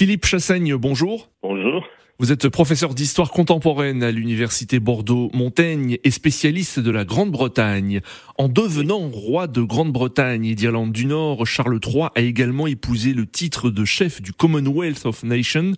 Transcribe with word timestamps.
Philippe 0.00 0.24
Chassaigne, 0.24 0.76
bonjour. 0.76 1.28
Bonjour. 1.42 1.84
Vous 2.20 2.32
êtes 2.32 2.50
professeur 2.50 2.92
d'histoire 2.92 3.30
contemporaine 3.30 4.02
à 4.02 4.10
l'université 4.10 4.78
Bordeaux-Montaigne 4.78 5.96
et 6.04 6.10
spécialiste 6.10 6.78
de 6.78 6.90
la 6.90 7.06
Grande-Bretagne. 7.06 8.02
En 8.36 8.50
devenant 8.50 9.08
roi 9.08 9.46
de 9.46 9.62
Grande-Bretagne 9.62 10.44
et 10.44 10.54
d'Irlande 10.54 10.92
du 10.92 11.06
Nord, 11.06 11.46
Charles 11.46 11.80
III 11.82 12.08
a 12.14 12.20
également 12.20 12.66
épousé 12.66 13.14
le 13.14 13.24
titre 13.24 13.70
de 13.70 13.86
chef 13.86 14.20
du 14.20 14.34
Commonwealth 14.34 15.06
of 15.06 15.22
Nations. 15.22 15.72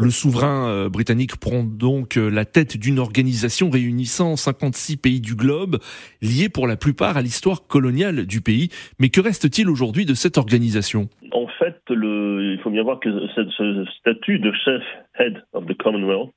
Le 0.00 0.08
souverain 0.08 0.66
euh, 0.70 0.88
britannique 0.88 1.36
prend 1.36 1.62
donc 1.62 2.16
euh, 2.16 2.30
la 2.30 2.46
tête 2.46 2.78
d'une 2.78 2.98
organisation 2.98 3.68
réunissant 3.68 4.36
56 4.36 4.96
pays 4.96 5.20
du 5.20 5.34
globe, 5.34 5.78
liés 6.22 6.48
pour 6.48 6.66
la 6.66 6.76
plupart 6.76 7.18
à 7.18 7.22
l'histoire 7.22 7.66
coloniale 7.66 8.24
du 8.24 8.40
pays. 8.40 8.70
Mais 8.98 9.10
que 9.10 9.20
reste-t-il 9.20 9.68
aujourd'hui 9.68 10.06
de 10.06 10.14
cette 10.14 10.38
organisation? 10.38 11.10
En 11.32 11.46
fait, 11.58 11.76
le, 11.90 12.54
il 12.54 12.60
faut 12.62 12.70
bien 12.70 12.82
voir 12.82 13.00
que 13.00 13.10
ce, 13.34 13.84
statut 14.00 14.38
de 14.38 14.52
chef, 14.64 14.82
head 15.18 15.42
of 15.52 15.66
the 15.66 15.76
Commonwealth, 15.82 16.30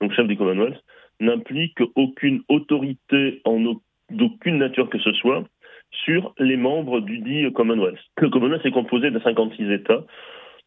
donc 0.00 0.12
chef 0.12 0.26
du 0.26 0.36
Commonwealth, 0.36 0.82
n'implique 1.20 1.78
aucune 1.94 2.42
autorité 2.48 3.42
d'aucune 4.10 4.58
nature 4.58 4.88
que 4.88 4.98
ce 4.98 5.12
soit 5.12 5.44
sur 5.90 6.34
les 6.38 6.56
membres 6.56 7.00
du 7.00 7.18
dit 7.18 7.50
Commonwealth. 7.52 8.00
Le 8.20 8.28
Commonwealth 8.28 8.66
est 8.66 8.72
composé 8.72 9.10
de 9.10 9.20
56 9.20 9.70
États 9.70 10.04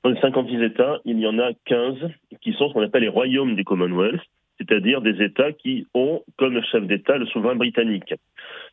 dans 0.03 0.11
les 0.11 0.19
56 0.21 0.61
États, 0.61 0.99
il 1.05 1.19
y 1.19 1.27
en 1.27 1.39
a 1.39 1.51
15 1.65 1.95
qui 2.41 2.53
sont 2.53 2.69
ce 2.69 2.73
qu'on 2.73 2.83
appelle 2.83 3.01
les 3.01 3.09
royaumes 3.09 3.55
du 3.55 3.63
Commonwealth, 3.63 4.21
c'est-à-dire 4.57 5.01
des 5.01 5.21
États 5.23 5.51
qui 5.51 5.87
ont 5.93 6.23
comme 6.37 6.61
chef 6.63 6.85
d'État 6.85 7.17
le 7.17 7.25
souverain 7.25 7.55
britannique. 7.55 8.13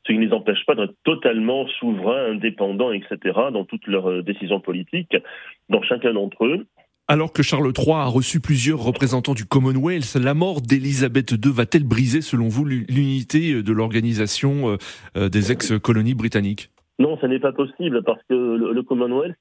Ce 0.06 0.12
qui 0.12 0.18
ne 0.18 0.26
les 0.26 0.32
empêche 0.32 0.64
pas 0.66 0.74
d'être 0.74 0.94
totalement 1.04 1.66
souverains, 1.80 2.32
indépendants, 2.32 2.92
etc., 2.92 3.18
dans 3.52 3.64
toutes 3.64 3.86
leurs 3.86 4.10
euh, 4.10 4.22
décisions 4.22 4.60
politiques, 4.60 5.16
dans 5.68 5.82
chacun 5.82 6.12
d'entre 6.12 6.44
eux. 6.46 6.66
Alors 7.06 7.32
que 7.32 7.42
Charles 7.42 7.72
III 7.76 7.92
a 7.92 8.06
reçu 8.06 8.40
plusieurs 8.40 8.82
représentants 8.82 9.34
du 9.34 9.44
Commonwealth, 9.44 10.14
la 10.14 10.32
mort 10.32 10.62
d'Élisabeth 10.62 11.32
II 11.32 11.52
va-t-elle 11.52 11.84
briser, 11.84 12.22
selon 12.22 12.48
vous, 12.48 12.64
l'unité 12.64 13.62
de 13.62 13.72
l'organisation 13.72 14.70
euh, 14.70 14.76
euh, 15.16 15.28
des 15.28 15.52
ex-colonies 15.52 16.14
britanniques? 16.14 16.70
Non, 16.98 17.18
ce 17.20 17.26
n'est 17.26 17.40
pas 17.40 17.52
possible 17.52 18.02
parce 18.04 18.22
que 18.28 18.34
le 18.34 18.82
Commonwealth 18.82 19.36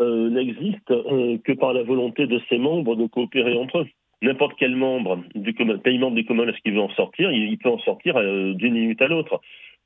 euh, 0.00 0.28
n'existe 0.28 0.90
euh, 0.90 1.38
que 1.44 1.52
par 1.52 1.72
la 1.72 1.84
volonté 1.84 2.26
de 2.26 2.40
ses 2.48 2.58
membres 2.58 2.96
de 2.96 3.06
coopérer 3.06 3.56
entre 3.56 3.78
eux. 3.80 3.86
N'importe 4.22 4.54
quel 4.58 4.74
membre 4.74 5.22
du 5.36 5.52
pays 5.52 5.98
membre 5.98 6.16
du 6.16 6.24
Commonwealth 6.24 6.56
qui 6.64 6.72
veut 6.72 6.80
en 6.80 6.88
sortir, 6.90 7.30
il, 7.30 7.56
peut 7.58 7.68
en 7.68 7.78
sortir 7.78 8.16
euh, 8.16 8.54
d'une 8.54 8.74
minute 8.74 9.00
à 9.02 9.06
l'autre. 9.06 9.40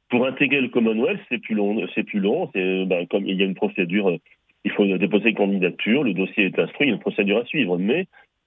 Pour 0.08 0.26
intégrer 0.26 0.62
le 0.62 0.68
Commonwealth, 0.68 1.20
c'est 1.28 1.38
plus 1.38 1.54
long. 1.54 1.86
C'est 1.94 2.04
plus 2.04 2.20
long. 2.20 2.50
Ben, 2.54 3.06
comme 3.10 3.26
il 3.26 3.36
y 3.36 3.42
a 3.42 3.44
une 3.44 3.54
procédure, 3.54 4.18
il 4.64 4.72
faut 4.72 4.84
déposer 4.84 5.30
une 5.30 5.36
candidature, 5.36 6.04
le 6.04 6.14
dossier 6.14 6.46
est 6.46 6.58
instruit, 6.58 6.86
il 6.86 6.90
y 6.90 6.92
a 6.92 6.94
une 6.94 7.00
procédure 7.00 7.38
à 7.38 7.44
suivre. 7.44 7.78
Mais 7.78 8.06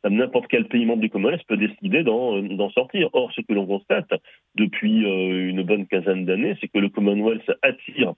n'importe 0.10 0.48
quel 0.50 0.66
pays 0.66 0.86
membre 0.86 1.02
du 1.02 1.10
Commonwealth 1.10 1.46
peut 1.48 1.58
décider 1.58 2.04
d'en 2.04 2.70
sortir. 2.72 3.10
Or, 3.14 3.32
ce 3.34 3.42
que 3.42 3.54
l'on 3.54 3.66
constate 3.66 4.12
depuis 4.56 5.02
une 5.04 5.64
bonne 5.64 5.88
quinzaine 5.88 6.26
d'années, 6.26 6.56
c'est 6.60 6.68
que 6.68 6.80
le 6.80 6.90
Commonwealth 6.90 7.50
attire 7.62 8.14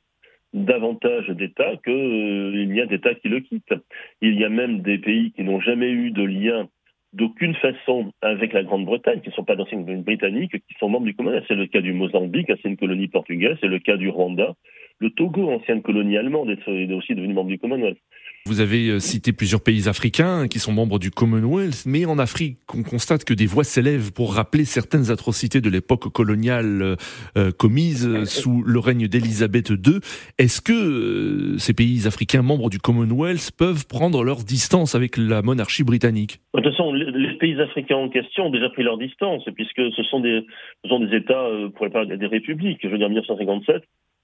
davantage 0.53 1.27
d'États 1.29 1.77
qu'il 1.83 1.93
euh, 1.93 2.65
n'y 2.65 2.79
a 2.79 2.85
d'États 2.85 3.15
qui 3.15 3.27
le 3.27 3.39
quittent. 3.39 3.73
Il 4.21 4.39
y 4.39 4.45
a 4.45 4.49
même 4.49 4.81
des 4.81 4.99
pays 4.99 5.31
qui 5.31 5.43
n'ont 5.43 5.59
jamais 5.59 5.89
eu 5.89 6.11
de 6.11 6.23
lien 6.23 6.69
d'aucune 7.11 7.55
façon 7.55 8.11
avec 8.21 8.53
la 8.53 8.63
Grande-Bretagne, 8.63 9.21
qui 9.21 9.29
ne 9.29 9.33
sont 9.33 9.43
pas 9.43 9.55
d'anciennes 9.55 10.01
britanniques, 10.01 10.51
qui 10.51 10.75
sont 10.79 10.89
membres 10.89 11.05
du 11.05 11.15
Commonwealth. 11.15 11.45
C'est 11.47 11.55
le 11.55 11.67
cas 11.67 11.81
du 11.81 11.93
Mozambique, 11.93 12.49
ancienne 12.49 12.77
colonie 12.77 13.07
portugaise, 13.07 13.57
c'est 13.61 13.67
le 13.67 13.79
cas 13.79 13.97
du 13.97 14.09
Rwanda. 14.09 14.53
Le 14.99 15.09
Togo, 15.11 15.49
ancienne 15.49 15.81
colonie 15.81 16.17
allemande, 16.17 16.49
est 16.49 16.93
aussi 16.93 17.15
devenu 17.15 17.33
membre 17.33 17.49
du 17.49 17.59
Commonwealth. 17.59 17.97
Vous 18.45 18.59
avez 18.59 18.89
euh, 18.89 18.99
cité 18.99 19.31
plusieurs 19.31 19.63
pays 19.63 19.87
africains 19.87 20.49
qui 20.49 20.59
sont 20.59 20.73
membres 20.73 20.99
du 20.99 21.11
Commonwealth, 21.11 21.85
mais 21.85 22.05
en 22.05 22.19
Afrique, 22.19 22.57
on 22.75 22.83
constate 22.83 23.23
que 23.23 23.33
des 23.33 23.45
voix 23.45 23.63
s'élèvent 23.63 24.11
pour 24.11 24.35
rappeler 24.35 24.65
certaines 24.65 25.11
atrocités 25.11 25.61
de 25.61 25.69
l'époque 25.69 26.11
coloniale 26.11 26.81
euh, 26.81 26.95
euh, 27.37 27.51
commises 27.51 28.25
sous 28.25 28.61
le 28.63 28.79
règne 28.79 29.07
d'Élisabeth 29.07 29.69
II. 29.69 29.99
Est-ce 30.39 30.59
que 30.59 31.57
ces 31.57 31.73
pays 31.73 32.05
africains 32.05 32.41
membres 32.41 32.69
du 32.69 32.79
Commonwealth 32.79 33.51
peuvent 33.57 33.87
prendre 33.87 34.25
leur 34.25 34.43
distance 34.43 34.93
avec 34.93 35.15
la 35.15 35.41
monarchie 35.41 35.85
britannique? 35.85 36.41
De 36.53 36.59
toute 36.59 36.71
façon, 36.71 36.91
les 36.91 37.37
pays 37.37 37.59
africains 37.61 37.95
en 37.95 38.09
question 38.09 38.47
ont 38.47 38.51
déjà 38.51 38.69
pris 38.69 38.83
leur 38.83 38.97
distance, 38.97 39.43
puisque 39.55 39.81
ce 39.95 40.03
sont 40.03 40.19
des, 40.19 40.45
ce 40.83 40.89
sont 40.89 40.99
des 40.99 41.15
États, 41.15 41.47
pour 41.77 41.89
pas 41.89 42.05
des 42.05 42.27
républiques. 42.27 42.79
Je 42.83 42.89
veux 42.89 42.97
dire, 42.97 43.07
en 43.07 43.09
1957, 43.09 43.83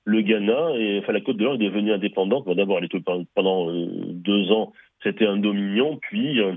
le 0.10 0.22
Ghana, 0.22 1.00
enfin 1.00 1.14
la 1.14 1.22
Côte 1.22 1.38
de 1.38 1.44
l'Or 1.44 1.54
est 1.56 1.60
devenue 1.60 1.94
indépendante. 1.94 2.50
D'abord, 2.50 2.80
elle 2.80 2.86
était 2.86 3.00
pendant 3.36 3.70
euh, 3.70 3.86
deux 4.12 4.52
ans, 4.52 4.74
c'était 5.04 5.28
un 5.28 5.38
dominion, 5.38 5.98
puis 6.02 6.42
euh, 6.42 6.54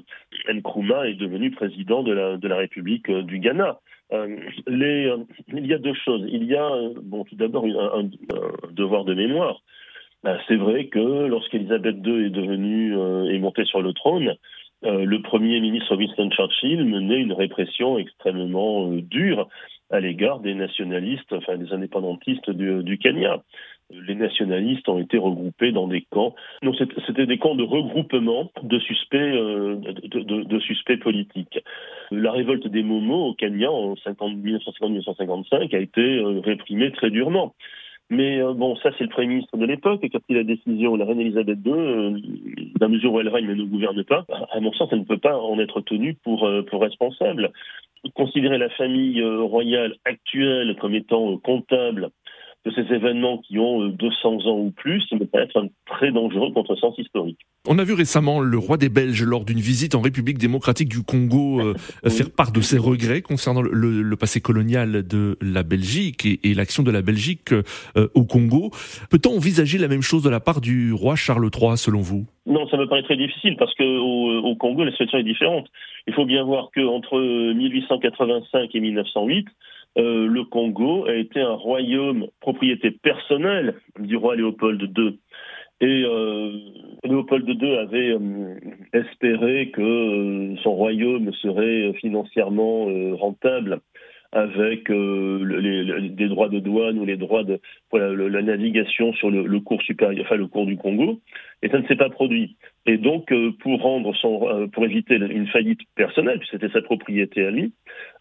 Nkrumah 0.53 1.09
est 1.09 1.15
devenu 1.15 1.51
président 1.51 2.03
de 2.03 2.13
la, 2.13 2.57
République 2.57 3.09
euh, 3.11 3.23
du 3.23 3.39
Ghana. 3.39 3.79
il 4.11 5.67
y 5.67 5.75
a 5.75 5.79
deux 5.79 5.95
choses. 5.95 6.25
Il 6.29 6.45
y 6.45 6.57
a, 6.57 6.71
bon, 7.03 7.25
tout 7.25 7.37
d'abord, 7.37 7.65
un, 7.65 8.09
devoir 8.71 9.05
de 9.05 9.15
mémoire. 9.15 9.63
Ben, 10.25 10.39
c'est 10.49 10.57
vrai 10.57 10.87
que 10.87 11.27
lorsqu'Elisabeth 11.27 11.97
II 12.05 12.27
est 12.27 12.31
devenue 12.31 12.95
est 13.35 13.39
montée 13.39 13.65
sur 13.65 13.83
le 13.83 13.93
trône, 13.93 14.37
le 14.83 15.19
premier 15.19 15.61
ministre 15.61 15.97
Winston 15.97 16.31
Churchill 16.31 16.85
menait 16.85 17.21
une 17.21 17.33
répression 17.33 17.99
extrêmement 17.99 18.89
dure 18.93 19.49
à 19.93 20.01
l'égard 20.01 20.41
des 20.41 20.55
nationalistes, 20.55 21.33
enfin 21.33 21.57
des 21.57 21.73
indépendantistes 21.73 22.51
du, 22.51 22.99
Kenya. 22.99 23.43
Les 23.91 24.15
nationalistes 24.15 24.89
ont 24.89 24.99
été 24.99 25.19
regroupés 25.19 25.71
dans 25.71 25.87
des 25.87 26.01
camps. 26.11 26.35
Non, 26.63 26.73
c'était 27.07 27.27
des 27.27 27.39
camps 27.39 27.55
de 27.55 27.63
regroupement 27.63 28.51
de 28.63 28.79
suspects, 28.79 29.19
euh, 29.19 29.77
de, 29.77 30.59
suspects 30.61 30.99
politiques. 30.99 31.59
La 32.11 32.33
révolte 32.33 32.67
des 32.69 32.83
Momo 32.83 33.29
au 33.29 33.35
Kenya 33.35 33.71
en 33.71 33.95
1950-1955 33.95 35.77
a 35.77 35.79
été 35.79 36.01
euh, 36.01 36.41
réprimée 36.41 36.91
très 36.93 37.11
durement. 37.11 37.55
Mais 38.13 38.43
euh, 38.43 38.53
bon, 38.53 38.77
ça 38.77 38.91
c'est 38.99 39.05
le 39.05 39.11
Premier 39.11 39.29
ministre 39.29 39.57
de 39.57 39.65
l'époque 39.65 40.07
qui 40.07 40.15
a 40.15 40.21
pris 40.21 40.35
la 40.35 40.45
décision. 40.45 40.97
La 40.97 41.07
reine 41.07 41.21
Elisabeth 41.21 41.59
II, 41.65 41.73
euh, 41.73 42.19
la 42.79 42.89
mesure 42.89 43.15
où 43.15 43.21
elle 43.21 43.29
règne 43.31 43.47
mais 43.47 43.55
ne 43.55 43.65
gouverne 43.65 44.05
pas, 44.05 44.27
à 44.53 44.61
mon 44.61 44.71
sens, 44.75 44.91
elle 44.93 44.99
ne 44.99 45.05
peut 45.05 45.17
pas 45.17 45.39
en 45.39 45.59
être 45.59 45.81
tenue 45.81 46.15
pour, 46.23 46.47
pour 46.69 46.83
responsable 46.83 47.51
considérer 48.15 48.59
la 48.59 48.71
famille 48.71 49.21
euh, 49.21 49.43
royale 49.43 49.95
actuelle 50.05 50.77
comme 50.81 50.95
étant 50.95 51.33
euh, 51.33 51.37
comptable 51.37 52.11
de 52.65 52.71
ces 52.71 52.95
événements 52.95 53.39
qui 53.39 53.59
ont 53.59 53.89
200 53.89 54.33
euh, 54.33 54.51
ans 54.51 54.59
ou 54.59 54.71
plus, 54.71 55.03
ça 55.09 55.17
me 55.17 55.27
paraît 55.27 55.45
être 55.45 55.67
très 55.87 56.13
dangereux 56.13 56.53
contre 56.53 56.77
sens 56.77 56.97
historique. 56.97 57.39
On 57.69 57.79
a 57.79 57.85
vu 57.85 57.93
récemment 57.93 58.41
le 58.41 58.59
roi 58.59 58.77
des 58.77 58.89
Belges, 58.89 59.25
lors 59.25 59.45
d'une 59.45 59.59
visite 59.59 59.95
en 59.95 60.01
République 60.01 60.39
démocratique 60.39 60.89
du 60.89 61.03
Congo, 61.03 61.75
faire 62.09 62.31
part 62.31 62.51
de 62.51 62.61
ses 62.61 62.79
regrets 62.79 63.23
concernant 63.23 63.63
le, 63.63 64.17
passé 64.17 64.41
colonial 64.41 65.07
de 65.07 65.39
la 65.41 65.63
Belgique 65.63 66.27
et, 66.27 66.55
l'action 66.55 66.83
de 66.83 66.91
la 66.91 67.03
Belgique 67.03 67.55
au 68.15 68.25
Congo. 68.25 68.71
Peut-on 69.11 69.37
envisager 69.37 69.79
la 69.79 69.87
même 69.87 70.03
chose 70.03 70.25
de 70.25 70.31
la 70.31 70.41
part 70.41 70.61
du 70.61 70.93
roi 70.93 71.15
Charles 71.15 71.49
III, 71.55 71.77
selon 71.77 72.01
vous? 72.01 72.27
Non, 72.47 72.67
ça 72.69 72.77
me 72.77 72.87
paraît 72.87 73.05
très 73.05 73.17
difficile 73.17 73.57
parce 73.57 73.73
que 73.75 73.85
au, 73.85 74.57
Congo, 74.57 74.85
la 74.85 74.91
situation 74.91 75.19
est 75.19 75.25
différente. 75.25 75.69
Il 76.07 76.15
faut 76.15 76.25
bien 76.25 76.43
voir 76.43 76.71
qu'entre 76.75 77.21
1885 77.21 78.75
et 78.75 78.81
1908, 78.81 79.47
euh, 79.99 80.27
le 80.27 80.45
Congo 80.45 81.07
a 81.07 81.15
été 81.15 81.41
un 81.41 81.53
royaume 81.55 82.27
propriété 82.41 82.91
personnelle 82.91 83.75
du 83.99 84.17
roi 84.17 84.37
Léopold 84.37 84.81
II. 84.97 85.19
Et 85.81 86.05
euh, 86.07 86.53
Léopold 87.05 87.49
II 87.49 87.77
avait 87.77 88.13
euh, 88.13 88.55
espéré 88.93 89.71
que 89.71 90.55
son 90.63 90.75
royaume 90.75 91.33
serait 91.35 91.93
financièrement 91.95 92.87
rentable 93.17 93.81
avec 94.33 94.91
euh, 94.91 96.09
des 96.09 96.29
droits 96.29 96.49
de 96.49 96.59
douane 96.59 96.99
ou 96.99 97.05
les 97.05 97.19
droits 97.19 97.45
de 97.45 97.61
la 97.93 98.43
navigation 98.43 99.13
sur 99.13 99.31
le, 99.31 99.61
cours 99.61 99.83
supérieur, 99.83 100.25
enfin 100.25 100.37
le 100.37 100.47
cours 100.47 100.65
du 100.65 100.77
Congo, 100.77 101.21
et 101.63 101.69
ça 101.69 101.79
ne 101.79 101.87
s'est 101.87 101.97
pas 101.97 102.09
produit. 102.09 102.57
Et 102.87 102.97
donc, 102.97 103.31
euh, 103.31 103.53
pour 103.61 103.83
rendre 103.83 104.15
son, 104.17 104.49
euh, 104.49 104.67
pour 104.69 104.87
éviter 104.87 105.17
une 105.17 105.47
faillite 105.49 105.81
personnelle, 105.95 106.39
puisque 106.39 106.53
c'était 106.53 106.73
sa 106.73 106.81
propriété 106.81 107.45
à 107.45 107.51
lui, 107.51 107.73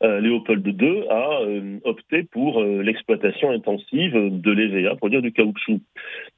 Léopold 0.01 0.65
II 0.67 1.03
a 1.09 1.41
opté 1.83 2.23
pour 2.23 2.61
l'exploitation 2.63 3.51
intensive 3.51 4.13
de 4.13 4.51
l'EVA, 4.51 4.95
pour 4.95 5.09
dire 5.09 5.21
du 5.21 5.31
caoutchouc. 5.31 5.79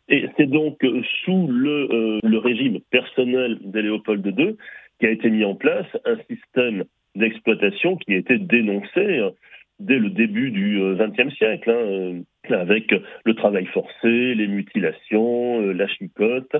Et 0.09 0.25
c'est 0.37 0.49
donc 0.49 0.85
sous 1.23 1.47
le, 1.47 2.19
le 2.21 2.37
régime 2.37 2.79
personnel 2.91 3.57
de 3.61 3.79
Léopold 3.79 4.25
II 4.37 4.55
qui 4.99 5.05
a 5.07 5.11
été 5.11 5.29
mis 5.29 5.45
en 5.45 5.55
place 5.55 5.87
un 6.05 6.17
système 6.29 6.83
d'exploitation 7.15 7.95
qui 7.97 8.13
a 8.13 8.17
été 8.17 8.37
dénoncé 8.37 9.31
dès 9.83 9.99
le 9.99 10.09
début 10.09 10.51
du 10.51 10.79
XXe 10.79 11.19
euh, 11.19 11.29
siècle, 11.31 11.69
hein, 11.69 11.73
euh, 11.73 12.21
avec 12.49 12.93
le 13.25 13.35
travail 13.35 13.65
forcé, 13.67 14.35
les 14.35 14.47
mutilations, 14.47 15.61
euh, 15.61 15.73
la 15.73 15.87
chicote. 15.87 16.55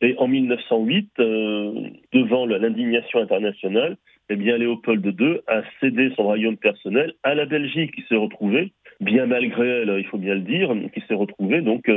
Et 0.00 0.14
en 0.18 0.28
1908, 0.28 1.10
devant 2.12 2.46
l'indignation 2.46 3.18
internationale, 3.18 3.96
eh 4.30 4.36
bien 4.36 4.56
Léopold 4.56 5.04
II 5.04 5.40
a 5.48 5.62
cédé 5.80 6.12
son 6.14 6.22
royaume 6.22 6.56
personnel 6.56 7.14
à 7.24 7.34
la 7.34 7.46
Belgique, 7.46 7.96
qui 7.96 8.04
s'est 8.08 8.14
retrouvée 8.14 8.72
bien 9.00 9.26
malgré 9.26 9.66
elle, 9.66 9.94
il 9.98 10.06
faut 10.06 10.18
bien 10.18 10.34
le 10.34 10.40
dire, 10.40 10.72
qui 10.92 11.00
s'est 11.06 11.14
retrouvée 11.14 11.62
donc 11.62 11.90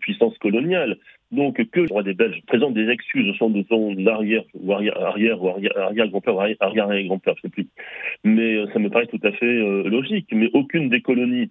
puissance 0.00 0.36
coloniale. 0.38 0.98
Donc 1.32 1.56
que 1.70 1.80
le 1.80 1.88
roi 1.90 2.02
des 2.02 2.14
Belges 2.14 2.40
présente 2.46 2.74
des 2.74 2.88
excuses 2.88 3.28
au 3.28 3.34
son 3.34 3.50
de 3.50 3.64
son 3.68 4.06
arrière 4.06 4.44
ou 4.54 4.72
arrière, 4.72 4.96
arrière 5.02 5.42
ou 5.42 5.48
arrière, 5.48 5.76
arrière 5.76 6.08
grand-père, 6.08 6.38
arrière, 6.38 6.56
arrière 6.60 7.06
grand-père, 7.06 7.34
je 7.36 7.42
sais 7.42 7.48
plus. 7.48 7.66
Mais 8.26 8.56
euh, 8.56 8.66
ça 8.72 8.80
me 8.80 8.90
paraît 8.90 9.06
tout 9.06 9.20
à 9.22 9.30
fait 9.30 9.46
euh, 9.46 9.88
logique. 9.88 10.26
Mais 10.32 10.50
aucune 10.52 10.88
des 10.88 11.00
colonies 11.00 11.50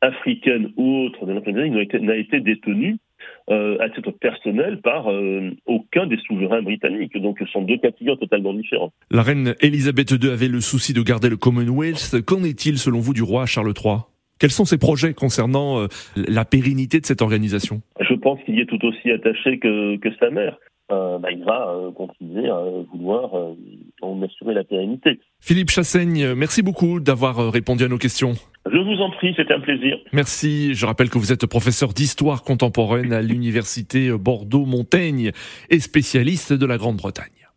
africaines 0.00 0.72
ou 0.76 1.04
autres 1.04 1.26
de 1.26 1.32
l'Empire 1.32 1.54
n'a 1.54 1.82
été, 1.82 2.00
n'a 2.00 2.16
été 2.16 2.40
détenue 2.40 2.96
euh, 3.50 3.76
à 3.80 3.90
titre 3.90 4.10
personnel 4.10 4.80
par 4.80 5.10
euh, 5.10 5.50
aucun 5.66 6.06
des 6.06 6.16
souverains 6.26 6.62
britanniques. 6.62 7.16
Donc 7.20 7.36
ce 7.38 7.46
sont 7.46 7.62
deux 7.62 7.76
cas 7.76 7.90
totalement 8.18 8.54
différents. 8.54 8.92
La 9.10 9.22
reine 9.22 9.54
Elisabeth 9.60 10.10
II 10.10 10.30
avait 10.30 10.48
le 10.48 10.60
souci 10.60 10.92
de 10.94 11.02
garder 11.02 11.28
le 11.28 11.36
Commonwealth. 11.36 12.22
Qu'en 12.24 12.42
est-il 12.42 12.78
selon 12.78 12.98
vous 12.98 13.12
du 13.12 13.22
roi 13.22 13.46
Charles 13.46 13.72
III 13.76 13.98
quels 14.38 14.50
sont 14.50 14.66
ses 14.66 14.76
projets 14.76 15.14
concernant 15.14 15.80
euh, 15.80 15.86
la 16.14 16.44
pérennité 16.44 17.00
de 17.00 17.06
cette 17.06 17.22
organisation? 17.22 17.80
Je 18.00 18.12
pense 18.12 18.38
qu'il 18.44 18.56
y 18.56 18.60
est 18.60 18.66
tout 18.66 18.84
aussi 18.84 19.10
attaché 19.10 19.58
que, 19.58 19.96
que 19.96 20.14
sa 20.20 20.28
mère. 20.28 20.58
Bah, 20.90 21.30
il 21.32 21.42
va 21.42 21.90
continuer 21.96 22.46
à 22.46 22.62
vouloir 22.92 23.30
en 24.02 24.20
assurer 24.22 24.54
la 24.54 24.64
pérennité. 24.64 25.20
Philippe 25.40 25.70
Chassaigne, 25.70 26.34
merci 26.34 26.62
beaucoup 26.62 27.00
d'avoir 27.00 27.52
répondu 27.52 27.84
à 27.84 27.88
nos 27.88 27.98
questions. 27.98 28.34
Je 28.70 28.78
vous 28.78 29.00
en 29.00 29.10
prie, 29.10 29.32
c'était 29.36 29.54
un 29.54 29.60
plaisir. 29.60 29.96
Merci. 30.12 30.74
Je 30.74 30.86
rappelle 30.86 31.08
que 31.08 31.18
vous 31.18 31.32
êtes 31.32 31.46
professeur 31.46 31.92
d'histoire 31.92 32.42
contemporaine 32.42 33.12
à 33.12 33.22
l'université 33.22 34.10
Bordeaux-Montaigne 34.10 35.30
et 35.70 35.78
spécialiste 35.78 36.52
de 36.52 36.66
la 36.66 36.76
Grande-Bretagne. 36.76 37.36